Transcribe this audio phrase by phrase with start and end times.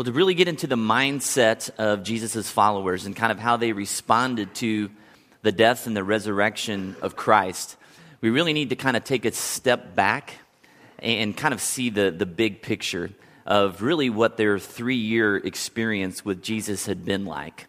[0.00, 3.72] Well, to really get into the mindset of Jesus' followers and kind of how they
[3.72, 4.88] responded to
[5.42, 7.76] the death and the resurrection of Christ,
[8.22, 10.36] we really need to kind of take a step back
[11.00, 13.10] and kind of see the, the big picture
[13.44, 17.66] of really what their three year experience with Jesus had been like.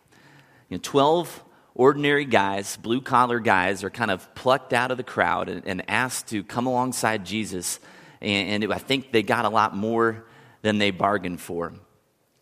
[0.70, 1.44] You know, 12
[1.76, 5.84] ordinary guys, blue collar guys, are kind of plucked out of the crowd and, and
[5.90, 7.82] asked to come alongside Jesus.
[8.22, 10.24] And, and it, I think they got a lot more
[10.62, 11.74] than they bargained for.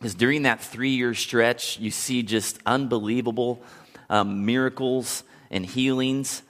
[0.00, 3.62] Because during that three year stretch, you see just unbelievable
[4.08, 6.42] um, miracles and healings.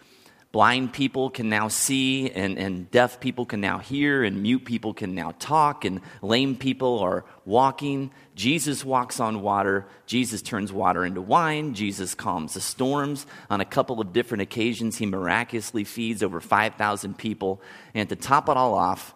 [0.53, 4.95] Blind people can now see, and, and deaf people can now hear, and mute people
[4.95, 8.13] can now talk, and lame people are walking.
[8.37, 9.87] Jesus walks on water.
[10.07, 11.75] Jesus turns water into wine.
[11.75, 13.27] Jesus calms the storms.
[13.49, 17.61] On a couple of different occasions, he miraculously feeds over 5,000 people.
[17.95, 19.13] And to top it all off,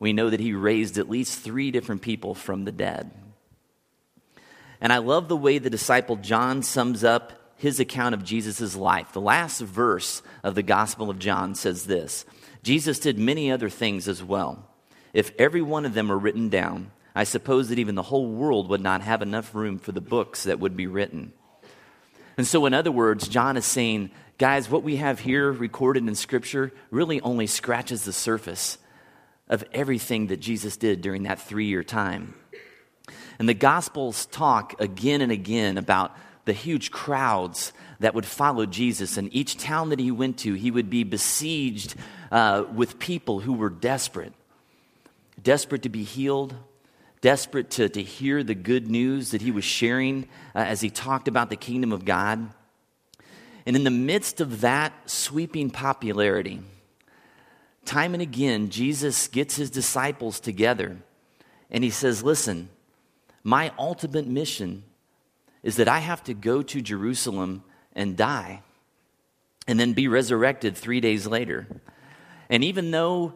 [0.00, 3.12] we know that he raised at least three different people from the dead.
[4.80, 9.12] And I love the way the disciple John sums up his account of Jesus' life.
[9.12, 12.24] The last verse of the Gospel of John says this
[12.62, 14.68] Jesus did many other things as well.
[15.12, 18.68] If every one of them were written down, I suppose that even the whole world
[18.68, 21.32] would not have enough room for the books that would be written.
[22.36, 26.14] And so, in other words, John is saying, guys, what we have here recorded in
[26.14, 28.76] Scripture really only scratches the surface
[29.48, 32.34] of everything that Jesus did during that three year time.
[33.38, 39.16] And the Gospels talk again and again about the huge crowds that would follow Jesus.
[39.16, 41.94] And each town that he went to, he would be besieged
[42.30, 44.32] uh, with people who were desperate
[45.42, 46.54] desperate to be healed,
[47.20, 51.28] desperate to, to hear the good news that he was sharing uh, as he talked
[51.28, 52.50] about the kingdom of God.
[53.64, 56.60] And in the midst of that sweeping popularity,
[57.84, 60.96] time and again, Jesus gets his disciples together
[61.70, 62.68] and he says, Listen,
[63.46, 64.82] my ultimate mission
[65.62, 67.62] is that I have to go to Jerusalem
[67.92, 68.60] and die
[69.68, 71.68] and then be resurrected three days later.
[72.50, 73.34] And even though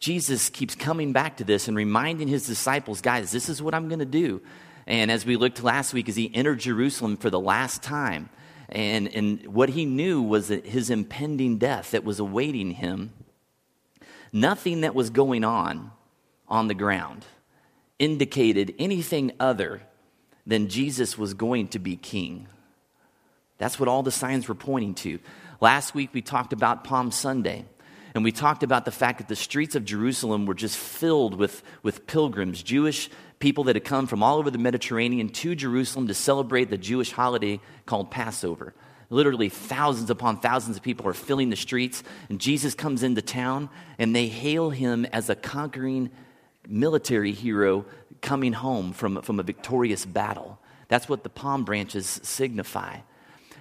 [0.00, 3.86] Jesus keeps coming back to this and reminding his disciples, guys, this is what I'm
[3.86, 4.42] going to do.
[4.88, 8.30] And as we looked last week, as he entered Jerusalem for the last time,
[8.68, 13.12] and, and what he knew was that his impending death that was awaiting him,
[14.32, 15.92] nothing that was going on
[16.48, 17.24] on the ground
[18.02, 19.80] indicated anything other
[20.44, 22.48] than Jesus was going to be king.
[23.58, 25.20] That's what all the signs were pointing to.
[25.60, 27.64] Last week we talked about Palm Sunday.
[28.14, 31.62] And we talked about the fact that the streets of Jerusalem were just filled with,
[31.84, 33.08] with pilgrims, Jewish
[33.38, 37.12] people that had come from all over the Mediterranean to Jerusalem to celebrate the Jewish
[37.12, 38.74] holiday called Passover.
[39.10, 43.70] Literally, thousands upon thousands of people are filling the streets, and Jesus comes into town,
[43.98, 46.10] and they hail him as a conquering
[46.68, 47.84] military hero
[48.20, 50.58] coming home from, from a victorious battle.
[50.88, 52.98] That's what the palm branches signify.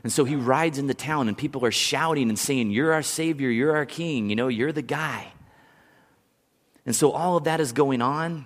[0.04, 3.50] And so he rides into town, and people are shouting and saying, You're our Savior,
[3.50, 5.28] you're our King, you know, you're the guy.
[6.86, 8.46] And so all of that is going on,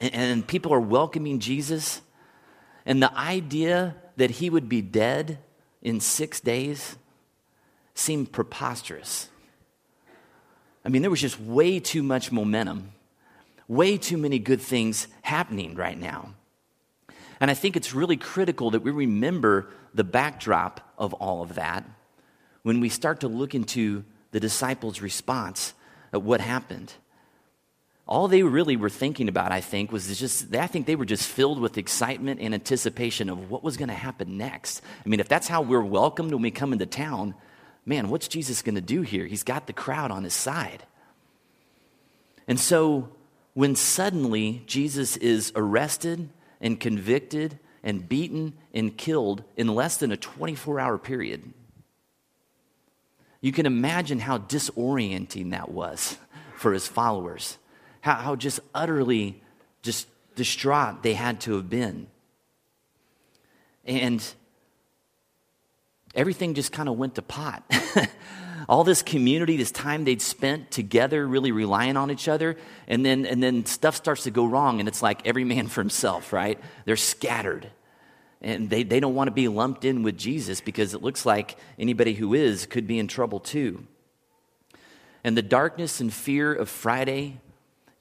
[0.00, 2.02] and, and people are welcoming Jesus.
[2.84, 5.38] And the idea that he would be dead
[5.82, 6.96] in six days
[7.94, 9.28] seemed preposterous.
[10.84, 12.92] I mean, there was just way too much momentum
[13.68, 16.34] way too many good things happening right now.
[17.40, 21.84] And I think it's really critical that we remember the backdrop of all of that
[22.62, 25.74] when we start to look into the disciples' response
[26.12, 26.92] at what happened.
[28.08, 31.28] All they really were thinking about, I think, was just, I think they were just
[31.28, 34.80] filled with excitement and anticipation of what was going to happen next.
[35.04, 37.34] I mean, if that's how we're welcomed when we come into town,
[37.84, 39.26] man, what's Jesus going to do here?
[39.26, 40.84] He's got the crowd on his side.
[42.46, 43.08] And so
[43.56, 46.28] when suddenly Jesus is arrested
[46.60, 51.54] and convicted and beaten and killed in less than a 24 hour period.
[53.40, 56.18] You can imagine how disorienting that was
[56.56, 57.56] for his followers,
[58.02, 59.42] how, how just utterly
[59.80, 62.08] just distraught they had to have been.
[63.86, 64.22] And
[66.14, 67.64] everything just kind of went to pot.
[68.68, 72.56] all this community, this time they'd spent together, really relying on each other,
[72.88, 75.80] and then, and then stuff starts to go wrong, and it's like every man for
[75.80, 76.58] himself, right?
[76.84, 77.70] They're scattered.
[78.42, 81.56] And they, they don't want to be lumped in with Jesus because it looks like
[81.78, 83.86] anybody who is could be in trouble too.
[85.24, 87.40] And the darkness and fear of Friday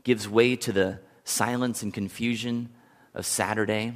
[0.03, 2.69] gives way to the silence and confusion
[3.13, 3.93] of Saturday.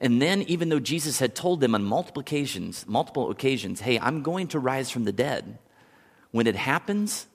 [0.00, 4.22] And then, even though Jesus had told them on multiple occasions, multiple occasions, hey, I'm
[4.22, 5.58] going to rise from the dead,
[6.30, 7.26] when it happens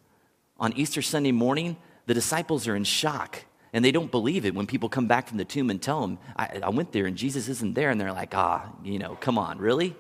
[0.57, 1.77] on Easter Sunday morning,
[2.07, 3.45] the disciples are in shock
[3.75, 6.17] And they don't believe it when people come back from the tomb and tell them,
[6.38, 7.89] I, I went there and Jesus isn't there.
[7.89, 9.97] And they're like, ah, you know, come on, really?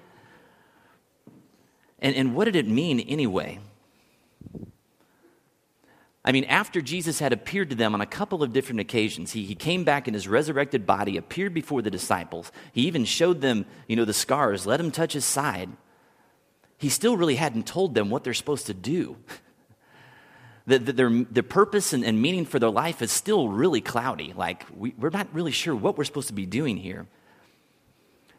[1.99, 3.59] And, and what did it mean anyway?
[6.27, 9.45] I mean, after Jesus had appeared to them on a couple of different occasions, he,
[9.45, 12.51] he came back in his resurrected body, appeared before the disciples.
[12.71, 15.69] He even showed them, you know, the scars, let him touch his side.
[16.79, 19.17] He still really hadn't told them what they're supposed to do.
[20.65, 24.33] the, the, their, the purpose and, and, meaning for their life is still really cloudy.
[24.35, 27.05] Like, we, we're not really sure what we're supposed to be doing here.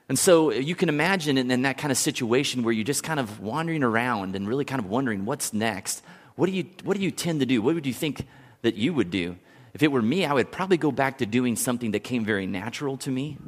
[0.09, 3.21] And so you can imagine in, in that kind of situation where you're just kind
[3.21, 6.03] of wandering around and really kind of wondering what's next.
[6.37, 7.61] What do you, what do you tend to do?
[7.61, 8.27] What would you think
[8.63, 9.37] that you would do?
[9.75, 12.47] If it were me, I would probably go back to doing something that came very
[12.47, 13.39] natural to me,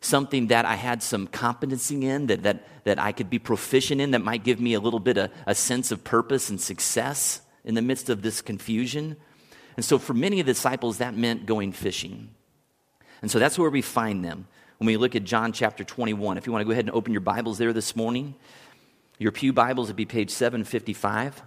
[0.00, 4.10] something that I had some competency in, that, that, that I could be proficient in,
[4.10, 7.74] that might give me a little bit of a sense of purpose and success in
[7.74, 9.16] the midst of this confusion.
[9.76, 12.30] And so for many of the disciples, that meant going fishing.
[13.22, 14.46] And so that's where we find them
[14.78, 16.38] when we look at John chapter 21.
[16.38, 18.34] If you want to go ahead and open your Bibles there this morning,
[19.18, 21.42] your Pew Bibles would be page 755.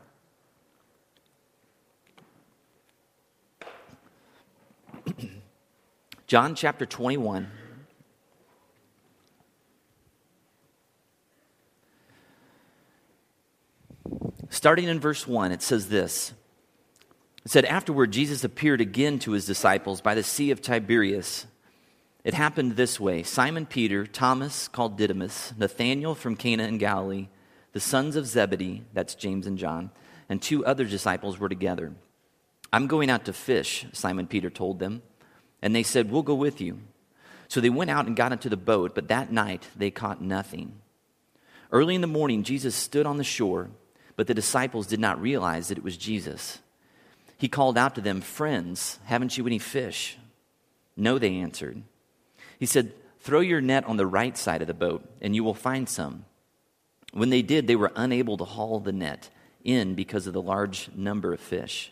[6.31, 7.51] John chapter 21.
[14.50, 16.31] Starting in verse 1, it says this.
[17.44, 21.48] It said, Afterward, Jesus appeared again to his disciples by the Sea of Tiberias.
[22.24, 27.28] It happened this way Simon Peter, Thomas, called Didymus, Nathanael from Cana in Galilee,
[27.74, 29.92] the sons of Zebedee, that's James and John,
[30.30, 31.92] and two other disciples were together.
[32.72, 35.01] I'm going out to fish, Simon Peter told them.
[35.61, 36.79] And they said, We'll go with you.
[37.47, 40.79] So they went out and got into the boat, but that night they caught nothing.
[41.71, 43.69] Early in the morning, Jesus stood on the shore,
[44.15, 46.59] but the disciples did not realize that it was Jesus.
[47.37, 50.17] He called out to them, Friends, haven't you any fish?
[50.95, 51.81] No, they answered.
[52.59, 55.53] He said, Throw your net on the right side of the boat, and you will
[55.53, 56.25] find some.
[57.13, 59.29] When they did, they were unable to haul the net
[59.63, 61.91] in because of the large number of fish.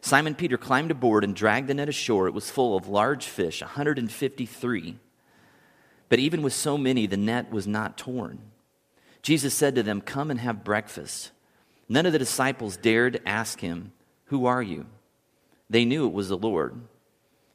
[0.00, 2.26] Simon Peter climbed aboard and dragged the net ashore.
[2.26, 4.98] It was full of large fish, 153.
[6.08, 8.40] But even with so many, the net was not torn.
[9.22, 11.30] Jesus said to them, Come and have breakfast.
[11.88, 13.92] None of the disciples dared ask him,
[14.26, 14.86] Who are you?
[15.68, 16.80] They knew it was the Lord.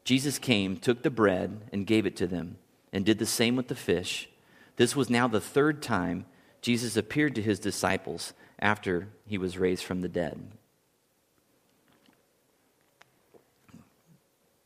[0.04, 2.58] Jesus came, took the bread, and gave it to them,
[2.94, 4.30] and did the same with the fish.
[4.76, 6.26] This was now the third time
[6.62, 10.52] Jesus appeared to his disciples after he was raised from the dead.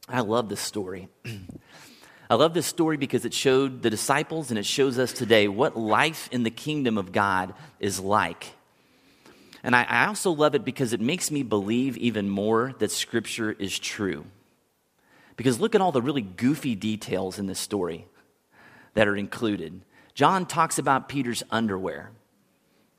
[0.10, 1.08] I love this story.
[2.30, 5.78] I love this story because it showed the disciples and it shows us today what
[5.78, 8.54] life in the kingdom of God is like.
[9.64, 13.52] And I, I, also love it because it makes me believe even more that Scripture
[13.52, 14.26] is true.
[15.38, 18.06] Because look at all the really goofy details in this story
[18.94, 19.82] that are included.
[20.14, 22.12] John talks about Peter's underwear,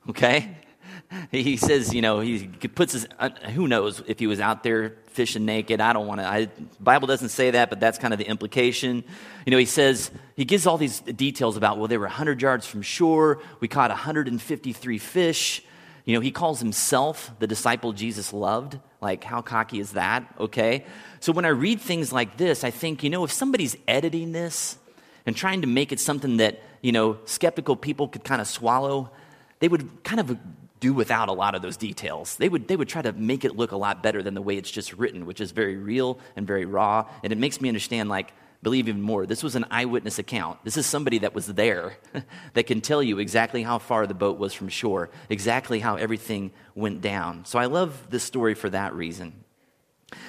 [0.09, 0.57] okay?
[1.31, 4.95] he says, you know, he puts his, uh, who knows if he was out there
[5.07, 5.81] fishing naked.
[5.81, 6.47] I don't want to, I,
[6.79, 9.03] Bible doesn't say that, but that's kind of the implication.
[9.45, 12.65] You know, he says, he gives all these details about, well, they were 100 yards
[12.65, 13.39] from shore.
[13.59, 15.63] We caught 153 fish.
[16.05, 18.79] You know, he calls himself the disciple Jesus loved.
[19.01, 20.23] Like, how cocky is that?
[20.39, 20.85] Okay.
[21.19, 24.77] So when I read things like this, I think, you know, if somebody's editing this
[25.25, 29.11] and trying to make it something that, you know, skeptical people could kind of swallow,
[29.59, 30.37] they would kind of
[30.81, 32.35] do without a lot of those details.
[32.35, 34.57] They would, they would try to make it look a lot better than the way
[34.57, 37.07] it's just written, which is very real and very raw.
[37.23, 38.33] And it makes me understand, like,
[38.63, 39.25] believe even more.
[39.25, 40.59] This was an eyewitness account.
[40.65, 41.97] This is somebody that was there
[42.53, 46.51] that can tell you exactly how far the boat was from shore, exactly how everything
[46.75, 47.45] went down.
[47.45, 49.43] So I love this story for that reason.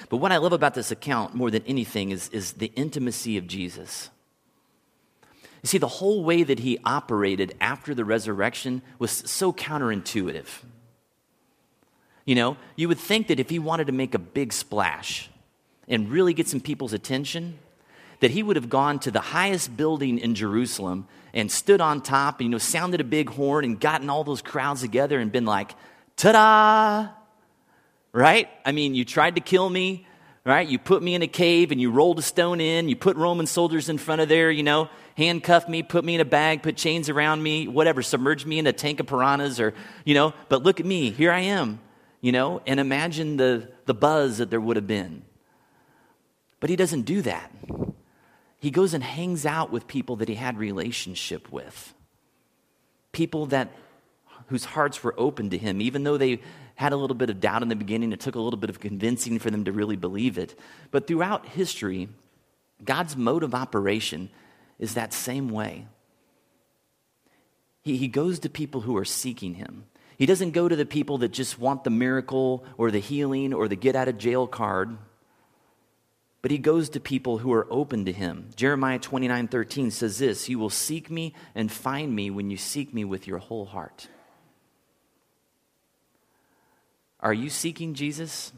[0.09, 3.47] But what I love about this account more than anything is, is the intimacy of
[3.47, 4.09] Jesus.
[5.63, 10.47] You see, the whole way that he operated after the resurrection was so counterintuitive.
[12.25, 15.29] You know, you would think that if he wanted to make a big splash
[15.87, 17.57] and really get some people's attention,
[18.19, 22.39] that he would have gone to the highest building in Jerusalem and stood on top,
[22.39, 25.45] and, you know, sounded a big horn and gotten all those crowds together and been
[25.45, 25.73] like,
[26.15, 27.09] ta da!
[28.11, 28.49] Right?
[28.65, 30.05] I mean, you tried to kill me,
[30.45, 30.67] right?
[30.67, 33.47] You put me in a cave and you rolled a stone in, you put Roman
[33.47, 36.75] soldiers in front of there, you know, handcuff me, put me in a bag, put
[36.75, 39.73] chains around me, whatever, submerge me in a tank of piranhas or,
[40.03, 41.79] you know, but look at me, here I am,
[42.19, 45.23] you know, and imagine the, the buzz that there would have been.
[46.59, 47.51] But he doesn't do that.
[48.59, 51.93] He goes and hangs out with people that he had relationship with.
[53.11, 53.69] People that
[54.47, 56.41] whose hearts were open to him, even though they
[56.75, 58.11] had a little bit of doubt in the beginning.
[58.11, 60.57] It took a little bit of convincing for them to really believe it.
[60.91, 62.09] But throughout history,
[62.83, 64.29] God's mode of operation
[64.79, 65.87] is that same way.
[67.83, 69.85] He, he goes to people who are seeking him.
[70.17, 73.67] He doesn't go to the people that just want the miracle or the healing or
[73.67, 74.97] the get out of jail card.
[76.41, 78.49] But he goes to people who are open to him.
[78.55, 82.93] Jeremiah 29 13 says this You will seek me and find me when you seek
[82.93, 84.07] me with your whole heart.
[87.23, 88.51] Are you seeking Jesus?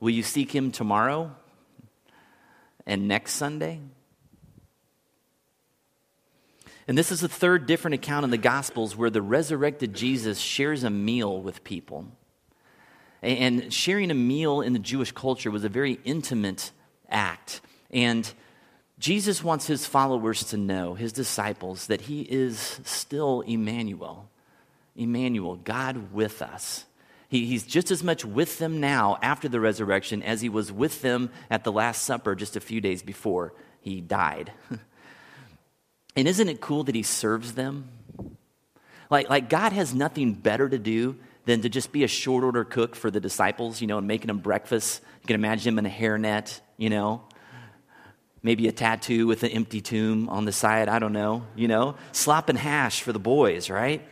[0.00, 1.30] Will you seek him tomorrow
[2.84, 3.78] and next Sunday?
[6.88, 10.82] And this is the third different account in the Gospels where the resurrected Jesus shares
[10.82, 12.08] a meal with people.
[13.22, 16.72] And sharing a meal in the Jewish culture was a very intimate
[17.08, 17.60] act.
[17.92, 18.30] And
[18.98, 24.28] Jesus wants his followers to know, his disciples, that he is still Emmanuel.
[24.96, 26.84] Emmanuel, God with us.
[27.28, 31.02] He, he's just as much with them now after the resurrection as he was with
[31.02, 34.52] them at the Last Supper just a few days before he died.
[36.16, 37.88] and isn't it cool that he serves them?
[39.10, 42.64] Like, like God has nothing better to do than to just be a short order
[42.64, 45.02] cook for the disciples, you know, and making them breakfast.
[45.22, 47.22] You can imagine him in a hairnet, you know,
[48.42, 50.88] maybe a tattoo with an empty tomb on the side.
[50.88, 54.06] I don't know, you know, slop and hash for the boys, right?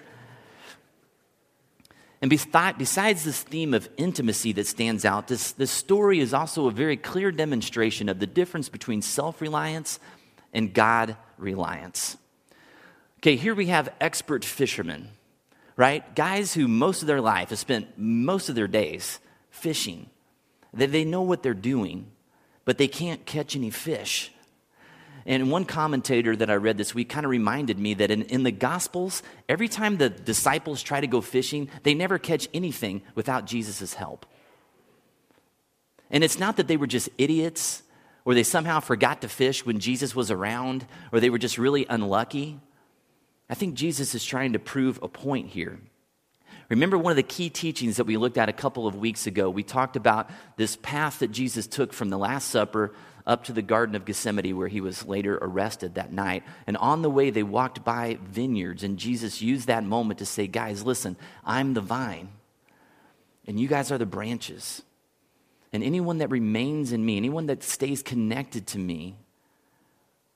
[2.23, 6.71] And besides this theme of intimacy that stands out, this, this story is also a
[6.71, 9.99] very clear demonstration of the difference between self reliance
[10.53, 12.17] and God reliance.
[13.19, 15.09] Okay, here we have expert fishermen,
[15.77, 16.15] right?
[16.15, 19.19] Guys who most of their life have spent most of their days
[19.51, 20.09] fishing.
[20.73, 22.07] They, they know what they're doing,
[22.65, 24.33] but they can't catch any fish.
[25.25, 28.43] And one commentator that I read this week kind of reminded me that in, in
[28.43, 33.47] the Gospels, every time the disciples try to go fishing, they never catch anything without
[33.47, 34.27] Jesus' help.
[36.11, 37.83] And it's not that they were just idiots
[38.25, 41.87] or they somehow forgot to fish when Jesus was around or they were just really
[41.89, 42.61] unlucky.
[43.49, 45.79] I think Jesus is trying to prove a point here.
[46.69, 49.51] Remember one of the key teachings that we looked at a couple of weeks ago?
[49.51, 52.95] We talked about this path that Jesus took from the Last Supper
[53.27, 56.43] up to the Garden of Gethsemane, where he was later arrested that night.
[56.67, 60.47] And on the way, they walked by vineyards, and Jesus used that moment to say,
[60.47, 62.29] Guys, listen, I'm the vine,
[63.47, 64.83] and you guys are the branches.
[65.73, 69.17] And anyone that remains in me, anyone that stays connected to me,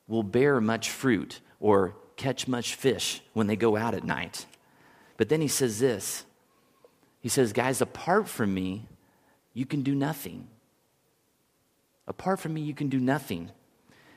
[0.09, 4.47] will bear much fruit or catch much fish when they go out at night.
[5.16, 6.25] But then he says this
[7.21, 8.87] He says, Guys, apart from me,
[9.52, 10.49] you can do nothing.
[12.08, 13.50] Apart from me, you can do nothing.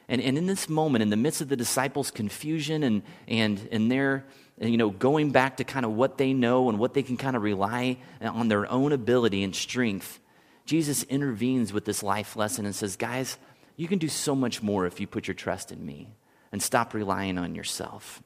[0.07, 3.91] And, and in this moment, in the midst of the disciples' confusion and, and, and
[3.91, 4.25] their,
[4.59, 7.35] you know, going back to kind of what they know and what they can kind
[7.35, 10.19] of rely on their own ability and strength,
[10.65, 13.37] Jesus intervenes with this life lesson and says, Guys,
[13.75, 16.09] you can do so much more if you put your trust in me
[16.51, 18.21] and stop relying on yourself.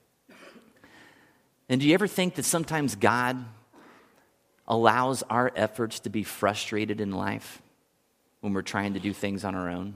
[1.70, 3.44] And do you ever think that sometimes God
[4.68, 7.63] allows our efforts to be frustrated in life?
[8.44, 9.94] When we're trying to do things on our own?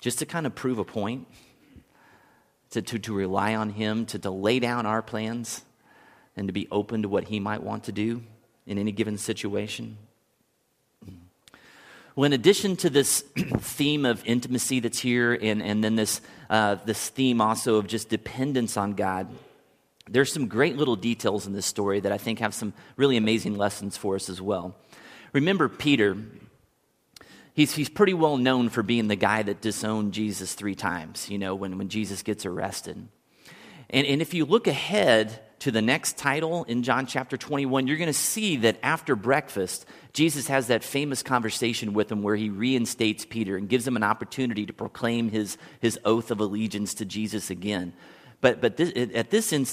[0.00, 1.26] Just to kind of prove a point,
[2.70, 5.62] to, to, to rely on Him, to, to lay down our plans,
[6.36, 8.22] and to be open to what He might want to do
[8.68, 9.98] in any given situation.
[12.14, 13.22] Well, in addition to this
[13.58, 18.08] theme of intimacy that's here, and, and then this, uh, this theme also of just
[18.08, 19.26] dependence on God,
[20.08, 23.56] there's some great little details in this story that I think have some really amazing
[23.56, 24.76] lessons for us as well.
[25.32, 26.16] Remember Peter,
[27.54, 31.38] he's, he's pretty well known for being the guy that disowned Jesus three times, you
[31.38, 33.08] know, when, when Jesus gets arrested.
[33.90, 37.98] And, and if you look ahead to the next title in John chapter 21, you're
[37.98, 42.48] going to see that after breakfast, Jesus has that famous conversation with him where he
[42.48, 47.04] reinstates Peter and gives him an opportunity to proclaim his, his oath of allegiance to
[47.04, 47.92] Jesus again.
[48.40, 49.66] But, but this, at this, in,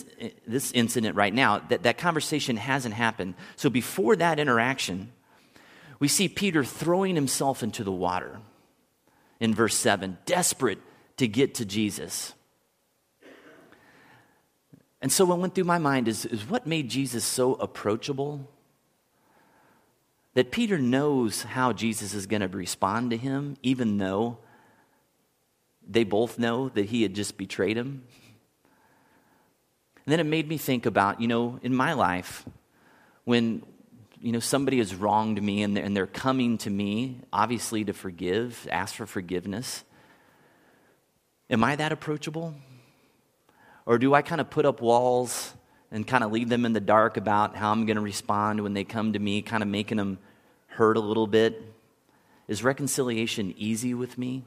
[0.46, 3.36] this incident right now, that, that conversation hasn't happened.
[3.56, 5.14] So before that interaction,
[6.00, 8.40] we see Peter throwing himself into the water
[9.40, 10.80] in verse 7, desperate
[11.18, 12.34] to get to Jesus.
[15.02, 18.48] And so, what went through my mind is, is what made Jesus so approachable?
[20.38, 24.38] that Peter knows how Jesus is going to respond to him, even though
[25.82, 28.04] they both know that he had just betrayed him.
[30.06, 32.46] And then it made me think about, you know, in my life,
[33.24, 33.64] when,
[34.22, 37.94] you know, somebody has wronged me and they're, and they're coming to me, obviously to
[37.94, 39.84] forgive, ask for forgiveness.
[41.50, 42.56] Am I that approachable?
[43.86, 45.54] Or do I kind of put up walls
[45.92, 48.74] and kind of leave them in the dark about how I'm going to respond when
[48.74, 50.18] they come to me, kind of making them
[50.68, 51.62] hurt a little bit?
[52.48, 54.44] Is reconciliation easy with me?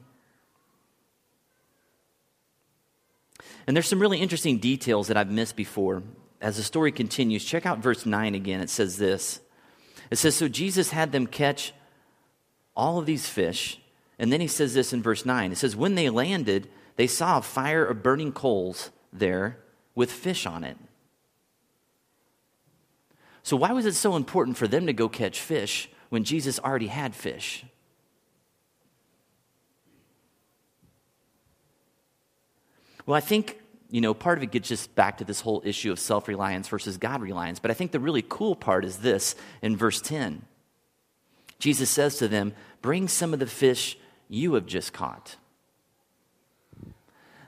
[3.65, 6.03] And there's some really interesting details that I've missed before.
[6.39, 8.61] As the story continues, check out verse 9 again.
[8.61, 9.39] It says this
[10.11, 11.73] It says, So Jesus had them catch
[12.75, 13.79] all of these fish.
[14.19, 17.39] And then he says this in verse 9 it says, When they landed, they saw
[17.39, 19.57] a fire of burning coals there
[19.95, 20.77] with fish on it.
[23.43, 26.87] So, why was it so important for them to go catch fish when Jesus already
[26.87, 27.65] had fish?
[33.05, 33.59] Well, I think,
[33.91, 36.67] you know, part of it gets just back to this whole issue of self reliance
[36.67, 37.59] versus God reliance.
[37.59, 40.43] But I think the really cool part is this in verse 10.
[41.59, 43.97] Jesus says to them, Bring some of the fish
[44.29, 45.35] you have just caught.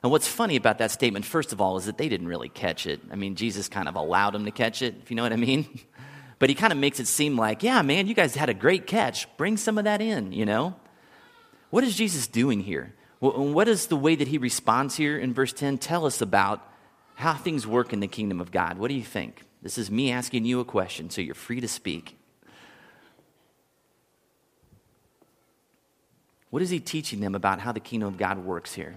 [0.03, 2.85] And what's funny about that statement, first of all, is that they didn't really catch
[2.85, 3.00] it.
[3.09, 5.38] I mean, Jesus kind of allowed them to catch it, if you know what I
[5.38, 5.79] mean.
[6.39, 8.85] But he kind of makes it seem like, yeah, man, you guys had a great
[8.85, 9.33] catch.
[9.38, 10.75] Bring some of that in, you know?
[11.69, 12.93] What is Jesus doing here?
[13.24, 16.60] What does the way that he responds here in verse 10 tell us about
[17.15, 18.77] how things work in the kingdom of God?
[18.77, 19.44] What do you think?
[19.62, 22.18] This is me asking you a question, so you're free to speak.
[26.50, 28.96] What is he teaching them about how the kingdom of God works here?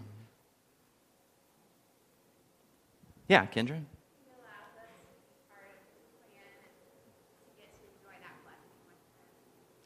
[3.29, 3.81] Yeah, Kendra?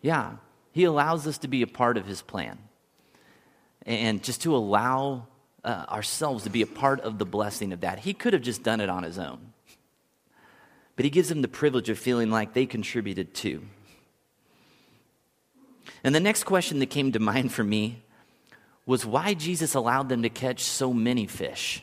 [0.01, 0.37] Yeah,
[0.73, 2.59] he allows us to be a part of his plan.
[3.87, 5.27] And just to allow
[5.65, 8.01] uh, ourselves to be a part of the blessing of that.
[8.01, 9.53] He could have just done it on his own.
[10.97, 13.63] But he gives them the privilege of feeling like they contributed too.
[16.03, 18.03] And the next question that came to mind for me
[18.87, 21.83] was why Jesus allowed them to catch so many fish.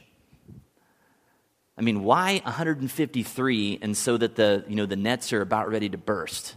[1.78, 5.90] I mean, why 153 and so that the, you know, the nets are about ready
[5.90, 6.56] to burst?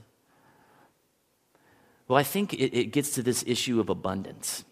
[2.09, 4.65] Well, I think it, it gets to this issue of abundance.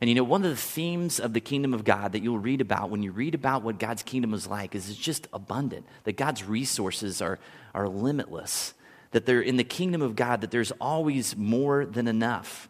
[0.00, 2.60] And you know, one of the themes of the kingdom of God that you'll read
[2.60, 6.16] about when you read about what God's kingdom is like is it's just abundant, that
[6.16, 7.38] God's resources are,
[7.74, 8.74] are limitless,
[9.12, 12.68] that they're in the kingdom of God, that there's always more than enough.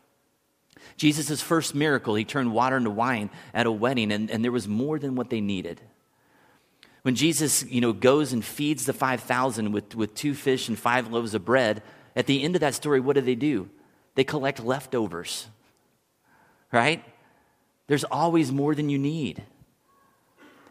[0.97, 4.69] Jesus' first miracle, he turned water into wine at a wedding, and, and there was
[4.69, 5.81] more than what they needed.
[7.03, 11.11] When Jesus, you know, goes and feeds the 5,000 with, with two fish and five
[11.11, 11.83] loaves of bread,
[12.15, 13.69] at the end of that story, what do they do?
[14.15, 15.47] They collect leftovers,
[16.73, 17.05] right?
[17.87, 19.43] There's always more than you need.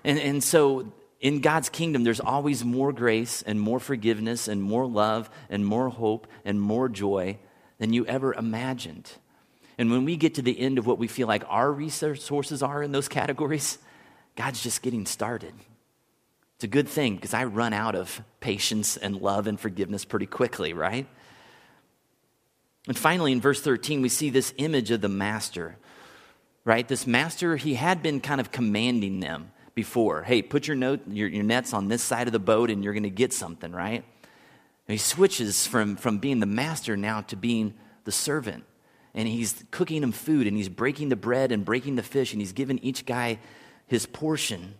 [0.03, 4.85] And, and so in God's kingdom, there's always more grace and more forgiveness and more
[4.85, 7.37] love and more hope and more joy
[7.79, 9.09] than you ever imagined.
[9.77, 12.83] And when we get to the end of what we feel like our resources are
[12.83, 13.77] in those categories,
[14.35, 15.53] God's just getting started.
[16.55, 20.25] It's a good thing because I run out of patience and love and forgiveness pretty
[20.25, 21.07] quickly, right?
[22.87, 25.77] And finally, in verse 13, we see this image of the master,
[26.65, 26.87] right?
[26.87, 31.27] This master, he had been kind of commanding them before hey, put your, note, your,
[31.27, 34.03] your nets on this side of the boat and you're going to get something, right?
[34.87, 37.73] And he switches from, from being the master now to being
[38.03, 38.63] the servant.
[39.13, 42.41] And he's cooking them food and he's breaking the bread and breaking the fish and
[42.41, 43.39] he's giving each guy
[43.87, 44.75] his portion.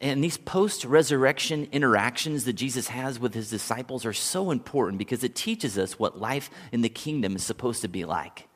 [0.00, 5.22] And these post resurrection interactions that Jesus has with his disciples are so important because
[5.22, 8.48] it teaches us what life in the kingdom is supposed to be like.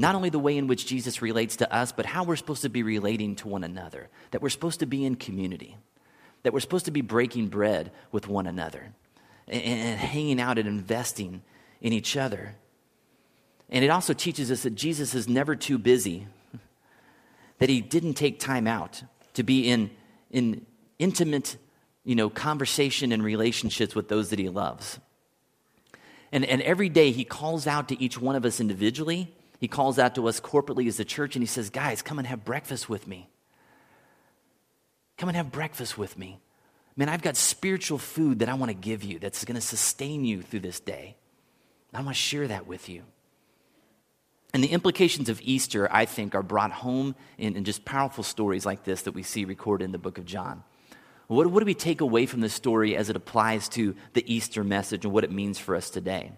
[0.00, 2.70] Not only the way in which Jesus relates to us, but how we're supposed to
[2.70, 5.76] be relating to one another, that we're supposed to be in community,
[6.42, 8.94] that we're supposed to be breaking bread with one another
[9.46, 11.42] and, and hanging out and investing
[11.82, 12.54] in each other.
[13.68, 16.26] And it also teaches us that Jesus is never too busy,
[17.58, 19.02] that he didn't take time out
[19.34, 19.90] to be in
[20.30, 20.64] in
[20.98, 21.58] intimate,
[22.04, 24.98] you know, conversation and relationships with those that he loves.
[26.32, 29.34] And, and every day he calls out to each one of us individually.
[29.60, 32.26] He calls out to us corporately as the church and he says, Guys, come and
[32.26, 33.28] have breakfast with me.
[35.18, 36.40] Come and have breakfast with me.
[36.96, 40.24] Man, I've got spiritual food that I want to give you that's going to sustain
[40.24, 41.16] you through this day.
[41.92, 43.02] I want to share that with you.
[44.54, 48.66] And the implications of Easter, I think, are brought home in, in, just powerful stories
[48.66, 50.64] like this that we see recorded in the book of John.
[51.28, 54.64] What, what do we take away from this story as it applies to the Easter
[54.64, 56.32] message and what it means for us today?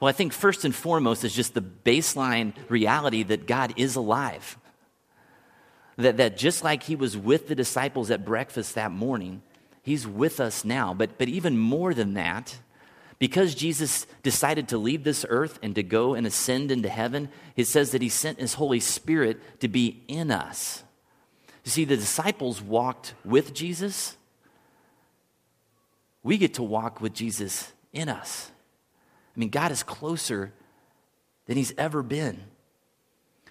[0.00, 4.56] Well, I think first and foremost is just the baseline reality that God is alive.
[5.98, 9.42] That, that just like he was with the disciples at breakfast that morning,
[9.82, 10.94] he's with us now.
[10.94, 12.58] But, but even more than that,
[13.18, 17.66] because Jesus decided to leave this earth and to go and ascend into heaven, it
[17.66, 20.82] says that he sent his Holy Spirit to be in us.
[21.66, 24.16] You see, the disciples walked with Jesus.
[26.22, 28.50] We get to walk with Jesus in us.
[29.40, 30.52] I mean, God is closer
[31.46, 32.42] than he's ever been.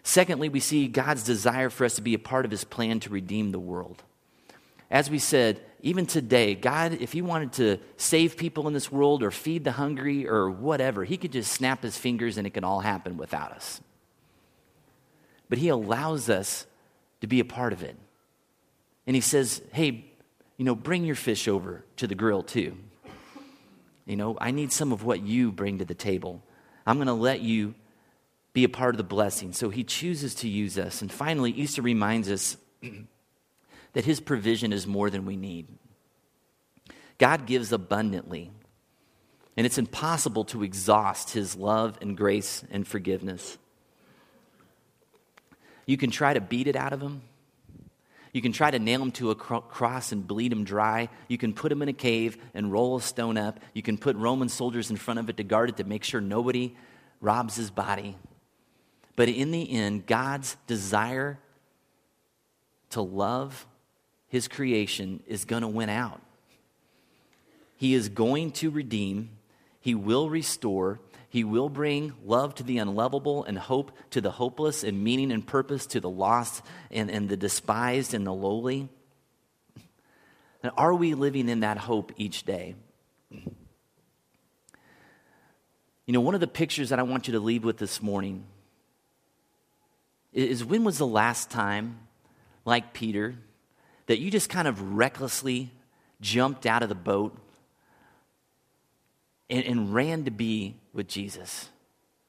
[0.04, 3.10] Secondly, we see God's desire for us to be a part of his plan to
[3.10, 4.04] redeem the world.
[4.92, 9.24] As we said, even today, God, if he wanted to save people in this world
[9.24, 12.64] or feed the hungry or whatever, he could just snap his fingers and it can
[12.64, 13.82] all happen without us.
[15.50, 16.68] But he allows us
[17.22, 17.98] to be a part of it.
[19.08, 20.06] And he says, hey,
[20.56, 22.78] you know, bring your fish over to the grill too.
[24.10, 26.42] You know, I need some of what you bring to the table.
[26.88, 27.76] I'm going to let you
[28.54, 29.54] be a part of the blessing.
[29.54, 31.04] So he chooses to use us.
[31.04, 32.58] And finally, Easter reminds us
[33.94, 35.68] that his provision is more than we need.
[37.20, 38.50] God gives abundantly,
[39.56, 43.60] and it's impossible to exhaust his love and grace and forgiveness.
[45.86, 47.22] You can try to beat it out of him,
[48.34, 51.10] you can try to nail him to a cross and bleed him dry.
[51.28, 53.60] You can put him in a cave and roll a stone up.
[53.74, 56.22] You can put Roman soldiers in front of it to guard it to make sure
[56.22, 56.76] nobody
[57.22, 58.16] robs his body.
[59.16, 61.40] But in the end, God's desire
[62.92, 63.68] to love
[64.28, 66.22] his creation is going to win out.
[67.76, 69.38] He is going to redeem,
[69.80, 74.84] he will restore, he will bring love to the unlovable and hope to the hopeless
[74.84, 78.90] and meaning and purpose to the lost and, and the despised and the lowly.
[80.64, 82.76] And are we living in that hope each day?
[83.32, 83.44] You
[86.14, 88.46] know, one of the pictures that I want you to leave with this morning
[90.34, 92.00] is when was the last time,
[92.66, 93.36] like Peter,
[94.08, 95.70] that you just kind of recklessly
[96.20, 97.38] jumped out of the boat
[99.52, 101.70] and, and ran to be with Jesus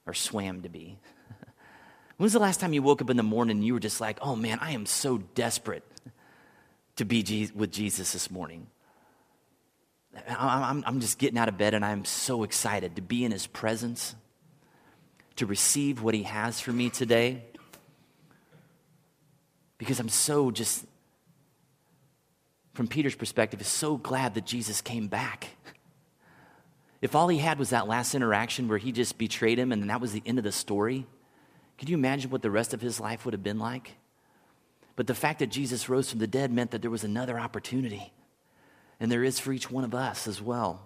[0.06, 0.98] or swam to be?
[2.16, 4.00] when was the last time you woke up in the morning and you were just
[4.00, 5.84] like, oh man, I am so desperate
[6.96, 8.66] to be Je- with Jesus this morning?
[10.28, 13.46] I'm, I'm just getting out of bed and I'm so excited to be in his
[13.46, 14.14] presence,
[15.36, 17.44] to receive what he has for me today.
[19.78, 20.84] Because I'm so just,
[22.74, 25.48] from Peter's perspective, is so glad that Jesus came back.
[27.00, 30.00] If all he had was that last interaction where he just betrayed him and that
[30.00, 31.06] was the end of the story,
[31.78, 33.92] could you imagine what the rest of his life would have been like?
[34.96, 38.12] But the fact that Jesus rose from the dead meant that there was another opportunity.
[38.98, 40.82] And there is for each one of us as well.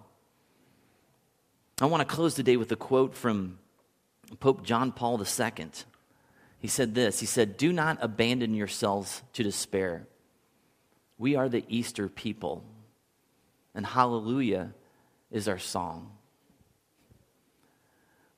[1.81, 3.59] I want to close today with a quote from
[4.39, 5.67] Pope John Paul II.
[6.59, 10.07] He said this He said, Do not abandon yourselves to despair.
[11.17, 12.63] We are the Easter people.
[13.73, 14.73] And hallelujah
[15.31, 16.11] is our song.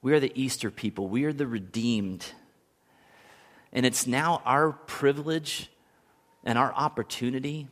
[0.02, 2.26] We are the Easter people, we are the redeemed.
[3.74, 5.70] And it's now our privilege
[6.44, 7.68] and our opportunity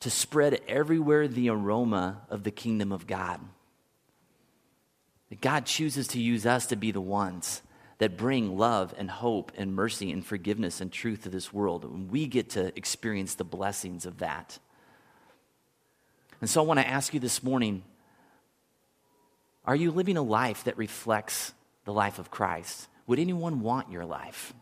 [0.00, 3.40] to spread everywhere the aroma of the kingdom of God.
[5.40, 7.62] God chooses to use us to be the ones
[7.98, 11.84] that bring love and hope and mercy and forgiveness and truth to this world.
[11.84, 14.58] And we get to experience the blessings of that.
[16.46, 17.82] And so I want to ask you this morning
[19.64, 21.52] are you living a life that reflects
[21.84, 22.86] the life of Christ?
[23.08, 24.54] Would anyone want your life?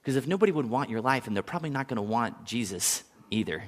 [0.00, 3.04] Because if nobody would want your life, and they're probably not going to want Jesus
[3.30, 3.62] either.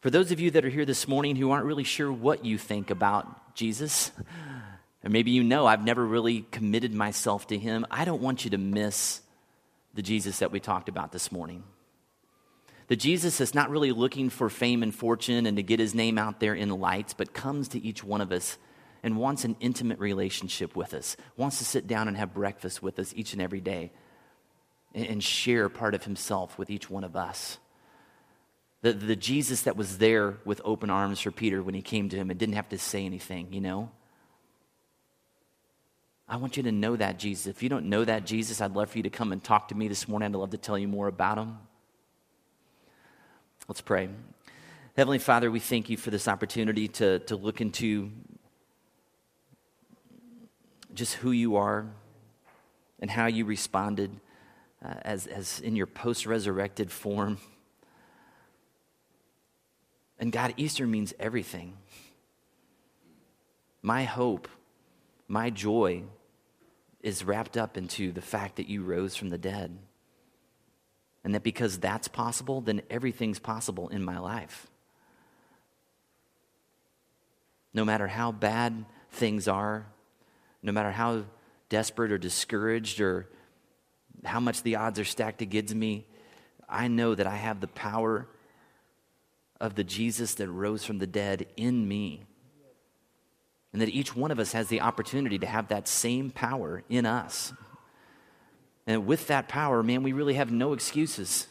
[0.00, 2.56] For those of you that are here this morning who aren't really sure what you
[2.56, 4.12] think about Jesus,
[5.02, 8.52] or maybe you know I've never really committed myself to him, I don't want you
[8.52, 9.22] to miss
[9.92, 11.64] the Jesus that we talked about this morning.
[12.88, 16.18] That Jesus is not really looking for fame and fortune and to get his name
[16.18, 18.58] out there in lights, but comes to each one of us
[19.02, 22.98] and wants an intimate relationship with us, wants to sit down and have breakfast with
[22.98, 23.92] us each and every day
[24.94, 27.58] and share part of himself with each one of us.
[28.82, 32.16] The, the Jesus that was there with open arms for Peter when he came to
[32.16, 33.90] him and didn't have to say anything, you know?
[36.28, 37.46] I want you to know that Jesus.
[37.46, 39.74] If you don't know that Jesus, I'd love for you to come and talk to
[39.74, 40.34] me this morning.
[40.34, 41.58] I'd love to tell you more about him.
[43.68, 44.08] Let's pray.
[44.96, 48.10] Heavenly Father, we thank you for this opportunity to, to look into
[50.92, 51.86] just who you are
[52.98, 54.10] and how you responded
[54.84, 57.38] uh, as, as in your post resurrected form.
[60.18, 61.76] And God, Easter means everything.
[63.80, 64.48] My hope,
[65.28, 66.02] my joy
[67.00, 69.78] is wrapped up into the fact that you rose from the dead.
[71.24, 74.66] And that because that's possible, then everything's possible in my life.
[77.74, 79.86] No matter how bad things are,
[80.62, 81.24] no matter how
[81.68, 83.28] desperate or discouraged or
[84.24, 86.06] how much the odds are stacked against me,
[86.68, 88.26] I know that I have the power
[89.60, 92.24] of the Jesus that rose from the dead in me.
[93.72, 97.06] And that each one of us has the opportunity to have that same power in
[97.06, 97.52] us.
[98.86, 101.46] And with that power, man, we really have no excuses.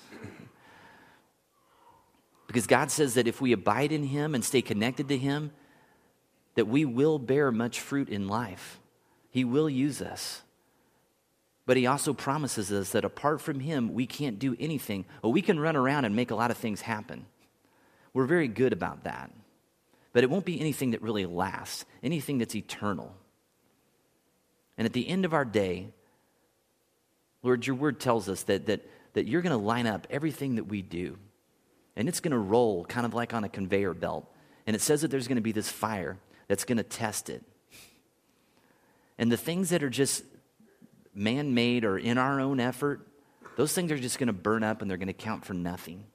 [2.48, 5.52] because God says that if we abide in Him and stay connected to Him,
[6.56, 8.80] that we will bear much fruit in life.
[9.30, 10.42] He will use us.
[11.66, 15.06] But He also promises us that apart from Him, we can't do anything.
[15.22, 17.26] Well, we can run around and make a lot of things happen.
[18.14, 19.32] We're very good about that.
[20.12, 23.16] But it won't be anything that really lasts, anything that's eternal.
[24.78, 25.88] And at the end of our day,
[27.44, 28.82] Lord, your word tells us that, that,
[29.14, 31.18] that you're going to line up everything that we do,
[31.96, 34.32] and it's going to roll kind of like on a conveyor belt.
[34.68, 37.44] And it says that there's going to be this fire that's going to test it.
[39.18, 40.24] And the things that are just
[41.14, 43.08] man made or in our own effort,
[43.56, 46.06] those things are just going to burn up and they're going to count for nothing.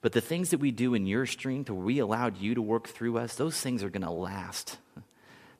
[0.00, 2.88] But the things that we do in your strength, where we allowed you to work
[2.88, 4.78] through us, those things are going to last.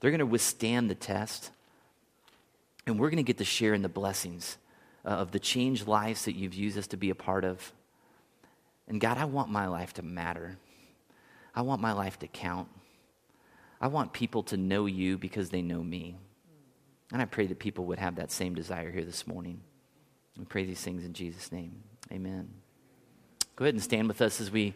[0.00, 1.50] They're going to withstand the test.
[2.88, 4.56] And we're going to get to share in the blessings
[5.04, 7.72] uh, of the changed lives that you've used us to be a part of.
[8.88, 10.56] And God, I want my life to matter.
[11.54, 12.66] I want my life to count.
[13.78, 16.16] I want people to know you because they know me.
[17.12, 19.60] And I pray that people would have that same desire here this morning.
[20.38, 21.82] We pray these things in Jesus' name.
[22.10, 22.48] Amen.
[23.54, 24.72] Go ahead and stand with us as we